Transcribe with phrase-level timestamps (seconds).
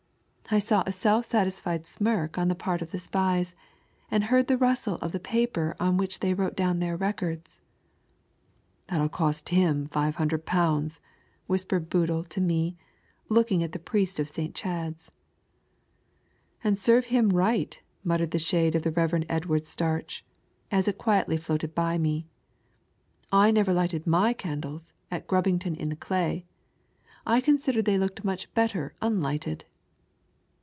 [0.53, 3.55] I saw, a self satisfied smirk on the part of the spies,
[4.09, 7.61] and heard tho rustle of the paper on which they wrote down their remarks.
[8.87, 10.99] "That'll coat him i£500,"
[11.47, 12.75] whispered Boodle to me,
[13.29, 14.53] looking at the priest of St.
[14.53, 15.09] Chad's,"
[16.65, 19.23] And serve him right," muttered the shade of the Rev.
[19.29, 20.25] Edward Starch
[20.69, 22.27] as it quietly floated by me,"
[23.31, 26.43] I never lighted my candles at Grubbington in the Clay.
[27.25, 29.63] I considered they looked much better on lighted."